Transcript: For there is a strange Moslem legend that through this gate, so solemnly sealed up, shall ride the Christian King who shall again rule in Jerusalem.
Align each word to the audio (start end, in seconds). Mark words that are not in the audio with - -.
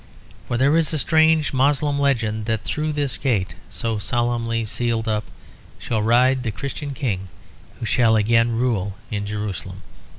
For 0.47 0.57
there 0.57 0.75
is 0.77 0.91
a 0.93 0.97
strange 0.97 1.53
Moslem 1.53 1.99
legend 1.99 2.47
that 2.47 2.63
through 2.63 2.91
this 2.91 3.19
gate, 3.19 3.53
so 3.69 3.99
solemnly 3.99 4.65
sealed 4.65 5.07
up, 5.07 5.25
shall 5.77 6.01
ride 6.01 6.41
the 6.41 6.49
Christian 6.49 6.95
King 6.95 7.27
who 7.79 7.85
shall 7.85 8.15
again 8.15 8.49
rule 8.55 8.97
in 9.11 9.27
Jerusalem. 9.27 9.83